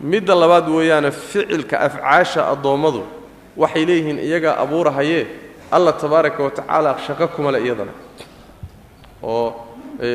Midda 0.00 0.34
labaad 0.34 0.68
weeyaane 0.68 1.10
ficilka 1.10 1.80
afcaasha 1.80 2.48
addoommadu 2.50 3.04
waxay 3.56 3.84
leeyihiin 3.86 4.18
iyagaa 4.18 4.56
abuurahayee 4.62 5.26
alla 5.70 5.92
tabaaraka 5.92 6.42
wa 6.42 6.50
tacaala 6.50 6.98
shaqo 7.06 7.28
kuma 7.28 7.52
le 7.52 7.58
iyadana. 7.60 7.92
Oo 9.22 9.54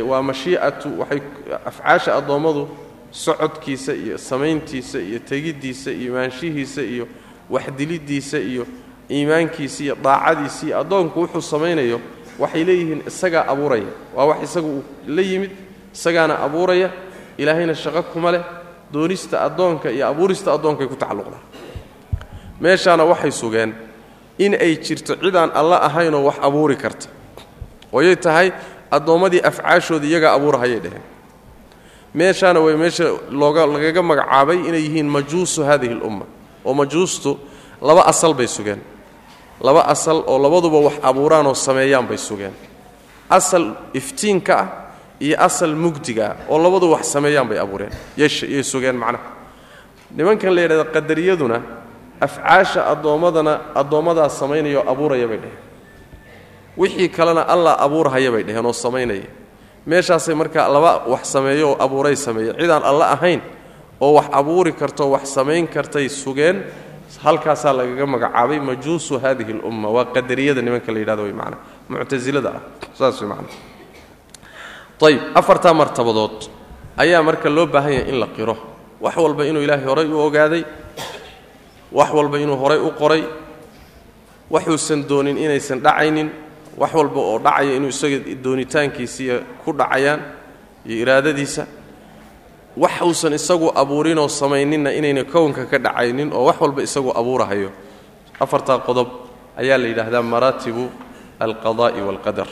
waa 0.09 0.21
mashii'atu 0.21 0.99
waxay 0.99 1.21
afcaasha 1.65 2.15
addoommadu 2.15 2.69
socodkiisa 3.11 3.93
iyo 3.93 4.17
samayntiisa 4.17 4.99
iyo 4.99 5.19
tegiddiisa 5.19 5.91
iyo 5.91 6.11
imaanshihiisa 6.11 6.81
iyo 6.81 7.07
waxdiliddiisa 7.49 8.39
iyo 8.39 8.65
iimaankiisa 9.15 9.79
iyo 9.83 9.95
daacadiisa 10.05 10.61
iyo 10.67 10.75
addoonku 10.81 11.17
wuxuu 11.21 11.41
samaynayo 11.53 11.97
waxay 12.41 12.63
leeyihiin 12.67 13.01
isagaa 13.09 13.43
abuuraya. 13.51 13.89
Waa 14.15 14.25
wax 14.29 14.39
isagu 14.47 14.67
uu 14.77 14.83
la 15.15 15.21
yimid 15.21 15.51
isagaana 15.95 16.33
abuuraya. 16.45 16.89
Ilaahayna 17.37 17.75
shaqo 17.83 18.01
kuma 18.13 18.31
leh. 18.31 18.43
Doonista 18.93 19.35
addoonka 19.47 19.87
iyo 19.91 20.05
abuurista 20.11 20.53
addoonkay 20.55 20.87
ku 20.87 20.95
tacalluqdaa 20.95 21.41
meeshaana 22.61 23.03
waxay 23.11 23.31
sugeen 23.31 23.73
in 24.37 24.53
ay 24.55 24.77
jirto 24.85 25.15
cidaan 25.21 25.51
alla 25.59 25.77
ahaynoo 25.87 26.23
wax 26.27 26.35
abuuri 26.47 26.75
karta. 26.83 27.07
Ooyay 27.93 28.15
tahay 28.15 28.51
addoommadii 28.91 29.41
afcaashooda 29.49 30.05
iyagaa 30.07 30.33
abuurahayay 30.37 30.79
dheheen 30.79 31.01
meeshaana 32.13 32.59
way 32.65 32.75
meesha 32.77 33.05
looga 33.31 33.65
lagaga 33.65 34.01
magacaabay 34.01 34.57
inay 34.69 34.81
yihiin 34.85 35.09
majuusu 35.15 35.59
hadihi 35.69 35.93
alumma 35.97 36.25
oo 36.65 36.73
majuustu 36.73 37.39
laba 37.81 38.05
asal 38.05 38.33
bay 38.33 38.47
sugeen 38.47 38.79
laba 39.61 39.81
asal 39.87 40.23
oo 40.27 40.37
labaduba 40.39 40.77
wax 40.87 40.95
abuuraan 41.03 41.47
oo 41.47 41.53
sameeyaan 41.53 42.07
bay 42.07 42.17
sugeen. 42.17 42.53
Asal 43.29 43.75
iftiinka 43.93 44.53
ah 44.59 44.67
iyo 45.19 45.35
asal 45.39 45.75
mugdiga 45.75 46.25
ah 46.27 46.35
oo 46.49 46.57
labadu 46.59 46.91
wax 46.91 47.05
sameeyaan 47.13 47.47
bay 47.47 47.59
abuureen. 47.59 47.91
Yay 48.17 48.63
sugeen 48.63 48.95
macnaha. 48.95 49.31
Nimankan 50.15 50.53
la 50.55 50.61
yidhahda 50.61 50.85
qadariyaduna 50.95 51.61
afcaasha 52.21 52.81
addoommadana 52.91 53.53
addoommadaa 53.75 54.29
samaynaya 54.29 54.79
oo 54.79 54.91
abuuraya 54.91 55.27
bay 55.27 55.37
dheheen 55.37 55.61
wixii 56.77 57.09
kalena 57.09 57.41
allah 57.53 57.73
abuurhaya 57.85 58.31
bay 58.31 58.43
dheheen 58.43 58.65
oo 58.65 58.73
samaynaya 58.73 59.25
meeshaasay 59.85 60.35
markaa 60.35 60.67
laba 60.69 60.91
wax 61.11 61.23
sameeyo 61.33 61.71
oo 61.71 61.77
abuuray 61.85 62.15
sameeya 62.15 62.53
cidaan 62.53 62.83
alla 62.83 63.11
ahayn 63.15 63.41
oo 64.01 64.13
wax 64.13 64.25
abuuri 64.31 64.71
karto 64.73 65.09
wax 65.11 65.25
samayn 65.33 65.67
kartay 65.67 66.09
sugeen 66.09 66.63
halkaasaa 67.21 67.73
lagaga 67.73 68.05
magacaabay 68.05 68.59
majuusu 68.59 69.19
hadihi 69.19 69.51
alumma 69.59 69.89
waa 69.89 70.05
qadariyada 70.15 70.61
nimanka 70.61 70.91
la 70.91 70.99
yidhahdo 70.99 71.23
way 71.23 71.33
macnaa 71.33 71.59
muctasilada 71.89 72.49
ah. 72.57 72.61
Saas 72.97 73.21
way 73.21 73.29
macnaa 73.29 73.53
ayib 75.03 75.21
afartaa 75.35 75.73
martabadood. 75.73 76.47
Ayaa 76.97 77.23
marka 77.23 77.49
loo 77.49 77.65
baahan 77.67 77.91
yahay 77.93 78.09
in 78.09 78.19
la 78.19 78.27
qiro. 78.27 78.55
Wax 79.01 79.15
walba 79.17 79.43
inuu 79.45 79.61
ilaahay 79.65 79.83
horay 79.85 80.05
u 80.07 80.19
ogaaday. 80.19 80.63
Wax 81.91 82.09
walba 82.13 82.37
inuu 82.39 82.55
horay 82.55 82.79
u 82.79 82.91
qoray. 82.91 83.23
Waxuusan 84.49 85.03
doonin 85.09 85.37
inaysan 85.37 85.79
dhacaynin. 85.83 86.29
Wax 86.77 86.93
walba 86.93 87.19
oo 87.19 87.39
dhacaya 87.39 87.75
inuu 87.75 87.89
isaga 87.89 88.17
doonitaankiisiiya 88.43 89.35
ku 89.65 89.73
dhacayaan 89.73 90.21
iyo 90.87 90.95
iraadadiisa 91.03 91.67
wax 92.77 93.01
uusan 93.01 93.33
isagu 93.33 93.71
abuurinoo 93.75 94.27
samayninna 94.27 94.91
inayna 94.93 95.23
kownka 95.23 95.65
ka 95.65 95.77
dhacaynin 95.77 96.33
oo 96.33 96.45
wax 96.45 96.57
walba 96.61 96.81
isagu 96.81 97.11
abuurahayo. 97.15 97.69
Afartaa 98.39 98.79
qodob 98.79 99.07
ayaa 99.57 99.77
la 99.77 99.87
yidhaahdaa 99.87 100.21
maraatibu 100.21 100.89
alqadaa'i 101.39 102.01
waalqadar 102.01 102.47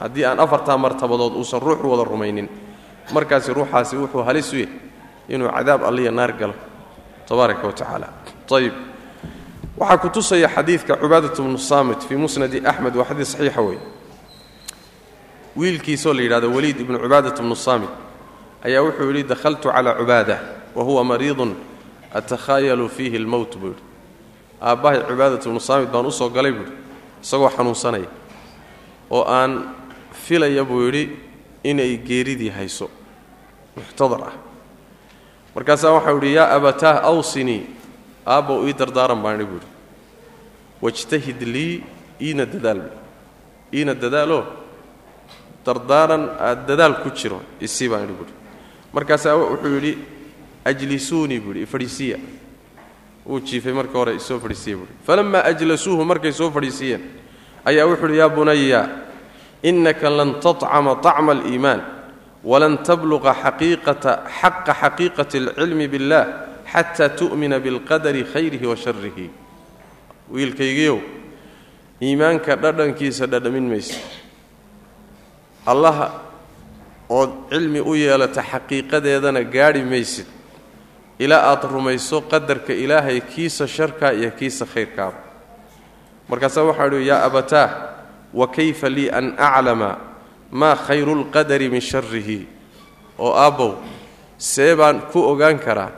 haddii 0.00 0.24
aan 0.24 0.40
afartaa 0.40 0.78
martabadood 0.78 1.34
uusan 1.34 1.60
ruuxu 1.60 1.90
wada 1.90 2.04
rumaynin 2.04 2.48
markaasi 3.12 3.52
ruuxaasi 3.52 3.96
wuxuu 3.96 4.22
halis 4.22 4.52
u 4.52 4.56
yahy 4.56 4.70
inuu 5.28 5.48
cadaab 5.50 5.82
alliya 5.84 6.10
naar 6.10 6.32
galo. 6.32 6.54
Tabaaraka 7.28 7.66
wa 7.66 7.72
tacaala. 7.72 8.08
Ayib 8.54 8.72
waxaa 9.76 9.98
ku 9.98 10.08
tusaya 10.08 10.48
xadiidka 10.48 10.96
cubaadat 10.96 11.34
bnu 11.40 11.58
saamit 11.58 12.00
fii 12.08 12.16
musnadi 12.16 12.62
axmed 12.64 12.94
waa 12.96 13.04
xadiid 13.04 13.26
saxiixa 13.26 13.60
wey 13.60 13.78
wiilkiisoo 15.56 16.12
la 16.14 16.22
yidhahdo 16.22 16.50
waliid 16.54 16.80
ibnu 16.80 16.98
cubaadat 16.98 17.40
bnu 17.42 17.56
saamit 17.56 17.90
ayaa 18.66 18.82
wuxuu 18.86 19.08
yidhi 19.10 19.22
dakhaltu 19.32 19.70
calaa 19.74 19.94
cubaada 20.00 20.36
wa 20.76 20.82
huwa 20.84 21.04
mariidun 21.04 21.54
atakhaayalu 22.18 22.88
fiihi 22.88 23.16
almowt 23.16 23.52
buu 23.60 23.72
yidhi. 23.72 23.82
Aabbahay 24.60 25.00
cibaadat 25.08 25.44
baan 25.92 26.06
u 26.06 26.12
soo 26.12 26.30
galay 26.30 26.52
buuhi 26.52 26.72
isagoo 27.22 27.50
xanuunsanaya 27.56 28.08
oo 29.10 29.24
aan 29.24 29.52
filaya 30.12 30.64
buu 30.64 30.82
yidhi 30.86 31.04
inay 31.64 31.96
geeridii 32.08 32.50
hayso. 32.50 32.90
Muxtadar 33.76 34.22
ah. 34.30 34.34
Markaasaa 35.54 35.92
waxau 35.96 36.16
yidhi 36.18 36.34
yaa 36.34 36.52
abataah 36.56 37.04
awsinii 37.10 37.62
aabbow 38.26 38.66
ii 38.68 38.74
dardaaran 38.80 39.22
baan 39.22 39.40
idhi 39.40 39.46
buuhi 39.52 39.68
wajtahid 40.82 41.40
lii 41.54 41.84
iina 42.20 42.44
dadaal 42.54 42.80
iina 43.72 43.94
dadaaloo 43.94 44.44
dardaaran 45.66 46.24
aad 46.48 46.66
dadaal 46.68 46.94
ku 47.02 47.10
jiro 47.18 47.38
isii 47.60 47.88
baan 47.92 48.04
idhi 48.06 48.16
buuhi 48.18 48.34
markaasaa 48.96 49.36
wuxuu 49.36 49.74
yidhi 49.76 49.92
ajlisuunii 50.64 51.40
buuhi 51.40 51.62
ifadhiisiiya 51.68 52.18
wuu 53.26 53.40
jiifay 53.40 53.72
marka 53.72 53.98
hore 53.98 54.14
isoo 54.20 54.38
fadhiisiiya 54.40 54.76
buuhi 54.76 54.94
falammaa 55.06 55.44
ajlasuuhu 55.52 56.04
markay 56.04 56.32
soo 56.32 56.50
fadhiisiiyeen 56.50 57.04
ayaa 57.64 57.86
wuxuu 57.90 58.08
yidhi 58.08 58.18
yaa 58.18 58.28
bunaya 58.38 58.82
innaka 59.62 60.10
lan 60.10 60.40
tacama 60.40 60.96
طacma 61.06 61.32
aliimaan 61.32 61.82
walan 62.44 62.78
tabluqa 62.88 63.34
xaqa 63.34 64.72
xaqiiqati 64.80 65.38
alcilmi 65.38 65.88
biاllah 65.88 66.24
xata 66.72 67.08
tu'mina 67.08 67.58
bilqadari 67.58 68.24
khayrihi 68.24 68.66
wa 68.66 68.76
sharihi 68.76 69.30
wiilkaygiiow 70.30 70.98
iimaanka 72.02 72.56
dhadhankiisa 72.56 73.26
dhadhamin 73.26 73.68
maysa 73.70 73.98
ood 77.08 77.30
cilmi 77.50 77.80
u 77.80 77.94
yeelata 77.94 78.42
xaqiiqadeedana 78.42 79.42
gaadhi 79.44 79.82
maysid. 79.84 80.26
Ilaa 81.18 81.50
aad 81.50 81.64
rumayso 81.64 82.20
qadarka 82.20 82.72
ilaahay 82.72 83.20
kiisa 83.20 83.66
sharkaa 83.66 84.12
iyo 84.12 84.30
kiisa 84.30 84.66
khayrkaaba 84.66 85.16
markaasaa 86.28 86.64
waxaa 86.64 86.86
idhi 86.86 87.06
yaa 87.06 87.24
abataah 87.24 87.70
wa 88.34 88.46
kayfa 88.48 88.88
lii 88.90 89.10
an 89.10 89.32
aclama 89.38 89.96
maa 90.50 90.76
khayru 90.76 91.14
lqadari 91.22 91.68
min 91.70 91.80
sharihi 91.80 92.48
oo 93.18 93.32
aabbow 93.32 93.74
see 94.38 94.74
baan 94.76 95.00
ku 95.12 95.22
ogaan 95.22 95.58
karaa 95.58 95.90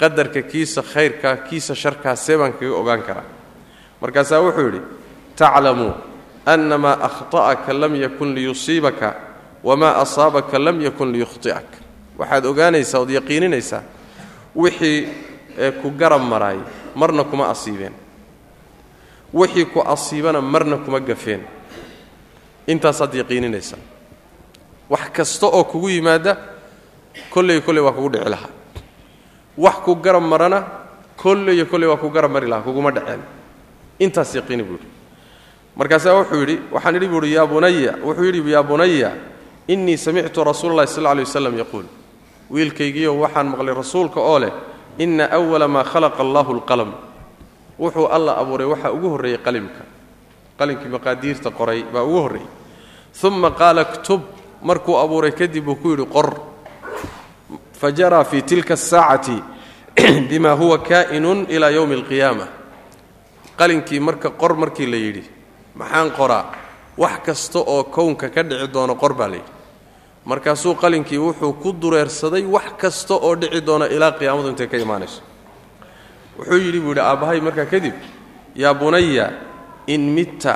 qadarka 0.00 0.42
kiisa 0.42 0.82
khayrkaa 0.82 1.36
kiisa 1.46 1.74
sharkaa 1.74 2.16
see 2.16 2.36
baan 2.36 2.52
kaga 2.52 2.74
ogaan 2.74 3.02
karaa 3.02 3.28
markaasaa 4.00 4.40
wuxuu 4.42 4.66
yidhi 4.66 4.80
taclamu 5.36 5.92
ana 6.46 6.78
maa 6.78 6.98
akhta'aka 7.08 7.72
lam 7.72 7.94
yakun 7.94 8.34
liyusiibaka 8.34 9.14
wamaa 9.64 9.96
asaabaka 10.04 10.58
lam 10.58 10.80
yakun 10.80 11.12
liyukhti'ak 11.12 11.68
waxaad 12.18 12.44
ogaanaysaa 12.46 13.00
ood 13.00 13.10
yaqiininaysaa 13.10 13.82
wixii 14.56 15.08
ku 15.82 15.90
garab 15.90 16.22
maraay 16.22 16.58
marna 16.94 17.24
kuma 17.24 17.48
asiibeen 17.48 17.92
wixii 19.34 19.64
ku 19.72 19.80
asiibana 19.82 20.40
marna 20.40 20.76
kuma 20.76 21.00
gafeen 21.00 21.42
intaasaad 22.66 23.14
yaqiininaysaa 23.14 23.80
wax 24.90 25.10
kasta 25.12 25.46
oo 25.46 25.64
kugu 25.64 25.88
yimaada 25.88 26.36
kolley 27.30 27.60
kolley 27.60 27.82
waa 27.82 27.92
kugu 27.92 28.08
dhici 28.08 28.30
lahaa 28.30 28.52
wax 29.58 29.74
ku 29.84 29.94
garab 29.96 30.22
marana 30.22 30.64
kolleyo 31.16 31.66
kolley 31.66 31.88
waa 31.88 31.96
ku 31.96 32.10
garab 32.10 32.30
mari 32.30 32.46
lahaa 32.46 32.62
kuguma 32.62 32.90
dhaceen 32.90 33.20
intaas 33.98 34.34
yaqiini 34.34 34.62
buu 34.62 34.76
yidhi 34.76 34.88
markaasaa 35.76 36.14
wuxuu 36.20 36.40
yidhi 36.40 36.56
waxaan 36.72 36.96
idhi 36.96 37.08
buuhi 37.08 37.32
yaa 37.34 37.46
bunaya 37.46 37.92
wuxuu 38.04 38.24
yidhi 38.24 38.52
yaa 38.52 38.62
bunaya 38.62 39.10
innii 39.68 39.96
samictu 39.96 40.44
rasuula 40.44 40.74
llahi 40.74 40.88
sal 40.88 41.06
alay 41.06 41.24
waslam 41.24 41.58
yaquul. 41.58 41.84
Wiilkaygiiyo 42.50 43.16
waxaan 43.18 43.48
maqlay 43.48 43.74
rasuulka 43.74 44.20
oo 44.20 44.38
leh 44.38 44.52
inna 44.98 45.28
awala 45.32 45.68
maa 45.68 45.84
khalaqa 45.84 46.20
allahu 46.22 46.52
alqalam 46.52 46.92
wuxuu 47.78 48.06
alla 48.06 48.36
abuuray 48.36 48.66
waxaa 48.66 48.92
ugu 48.92 49.08
horreeyey 49.08 49.38
qalimka. 49.38 49.84
Qalinkii 50.58 50.88
maqaadiirta 50.88 51.50
qoray 51.50 51.82
baa 51.82 52.02
ugu 52.02 52.20
horreeyey 52.20 52.48
uma 53.24 53.50
qaala 53.50 53.84
ktub. 53.84 54.20
Markuu 54.62 54.96
abuuray 54.96 55.32
kadib 55.32 55.64
buu 55.64 55.76
ku 55.76 55.90
yidhi 55.90 56.06
qor. 56.06 56.40
Fa 57.72 57.92
jaraa 57.92 58.24
fii 58.24 58.42
tilka 58.42 58.74
asaacati 58.74 59.42
bima 60.28 60.52
huwa 60.52 60.78
kaa'inun 60.78 61.46
ilaa 61.48 61.70
yowmi 61.70 61.94
alqiyaama 61.94 62.46
qalinkii 63.56 64.00
marka 64.00 64.30
qor 64.30 64.54
markii 64.56 64.86
la 64.86 64.96
yidhi 64.96 65.24
maxaan 65.74 66.10
qoraa? 66.10 66.44
Wax 66.98 67.18
kasta 67.26 67.58
oo 67.58 67.84
kownka 67.84 68.28
ka 68.28 68.42
dhici 68.42 68.72
doono 68.72 68.94
qor 68.94 69.14
baa 69.14 69.28
layidhi 69.28 69.53
markaasuu 70.24 70.74
qalinkii 70.82 71.18
wuxuu 71.18 71.52
ku 71.62 71.72
dureersaday 71.72 72.44
wax 72.54 72.68
kasta 72.80 73.14
oo 73.14 73.34
dhici 73.40 73.60
doona 73.66 73.86
ilaa 73.86 74.12
qiyaamadu 74.18 74.48
intay 74.52 74.66
ka 74.72 74.76
imaanayso. 74.84 75.20
Wuxuu 76.38 76.58
yidhi 76.64 76.80
buu 76.80 76.92
yidhi 76.92 77.00
aabbahay 77.00 77.40
markaa 77.40 77.66
kadib 77.72 77.94
yaa 78.62 78.74
bunaya 78.74 79.26
in 79.86 80.00
mitta 80.16 80.54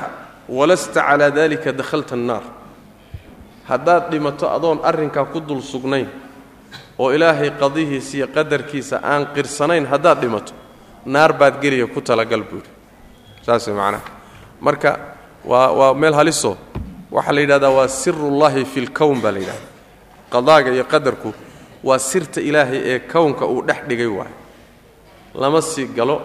walasta 0.49 1.01
calaa 1.07 1.29
dalika 1.31 1.71
dakhalta 1.71 2.13
annaar. 2.17 2.43
Haddaad 3.69 4.03
dhimato 4.11 4.45
adoon 4.55 4.79
arrinkaa 4.83 5.25
ku 5.33 5.39
dul 5.39 5.61
sugnayn 5.61 6.07
oo 6.99 7.13
ilaahay 7.15 7.51
qadihiisa 7.61 8.17
iyo 8.17 8.27
qadarkiisa 8.27 8.95
aan 9.11 9.23
qirsanayn 9.35 9.85
haddaad 9.85 10.19
dhimato 10.21 10.53
naar 11.05 11.31
baad 11.39 11.61
geliya 11.61 11.87
ku 11.87 12.01
talagal 12.01 12.41
buu 12.49 12.57
yidhi. 12.57 12.71
Saas 13.45 13.67
way 13.67 13.75
macnaha. 13.75 14.03
Marka 14.61 14.91
waa 15.45 15.69
waa 15.79 15.93
meel 15.93 16.13
haliso 16.13 16.57
waxaa 17.11 17.31
la 17.33 17.41
yidhahdaa 17.41 17.69
waa 17.77 17.87
sirullahi 17.87 18.65
fi 18.65 18.81
lkown 18.81 19.21
baa 19.21 19.31
la 19.31 19.39
yidhahda 19.39 19.67
qadaaga 20.33 20.71
iyo 20.73 20.83
qadarku 20.83 21.33
waa 21.83 21.99
sirta 21.99 22.41
ilaahay 22.41 22.81
ee 22.91 22.99
kownka 22.99 23.45
uu 23.47 23.61
dhex 23.67 23.81
dhigay 23.87 24.05
waayo. 24.07 24.35
Lama 25.35 25.61
sii 25.61 25.85
galo. 25.85 26.21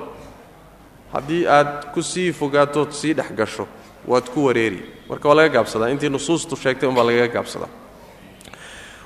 Haddii 1.13 1.47
aad 1.47 1.93
ku 1.95 2.03
sii 2.03 2.33
fogaatood 2.33 2.91
sii 2.93 3.13
dhex 3.15 3.31
gasho 3.37 3.67
waad 4.09 4.29
ku 4.35 4.45
wareeri. 4.47 4.83
Marka 5.09 5.29
waa 5.29 5.35
laga 5.35 5.49
gaabsadaa. 5.49 5.89
Intii 5.91 6.09
nusuustu 6.09 6.57
sheegtay 6.57 6.89
umbaa 6.89 7.05
lagaga 7.05 7.29
gaabsadaa. 7.35 7.69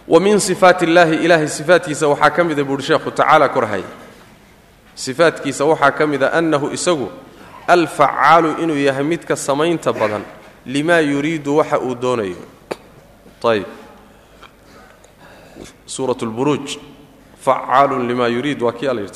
Wa 0.09 0.21
min 0.21 0.39
sifaat 0.41 0.83
illaahi 0.83 1.17
ilaahay 1.25 1.49
sifaatkiisa 1.49 2.09
waxaa 2.09 2.31
ka 2.31 2.45
mida 2.45 2.65
buuhi 2.65 2.83
sheekhu 2.83 3.11
tacaala 3.11 3.49
korhay 3.49 3.83
sifaatkiisa 4.95 5.65
waxaa 5.65 5.91
ka 5.91 6.07
mida 6.07 6.33
annahu 6.33 6.71
isagu 6.73 7.09
alfacaalu 7.67 8.57
inuu 8.63 8.77
yahay 8.77 9.05
midka 9.05 9.37
samaynta 9.37 9.93
badan 9.93 10.25
limaa 10.67 11.01
yuriidu 11.01 11.57
waxa 11.57 11.79
uu 11.81 11.95
doonayo. 11.95 12.37
Ayb 13.45 13.67
suurat 15.87 16.23
lburuuj 16.23 16.77
facaalun 17.45 18.07
lima 18.09 18.27
yuriid 18.29 18.63
waa 18.63 18.73
kii 18.73 18.89
alla 18.89 19.01
yidhi 19.01 19.15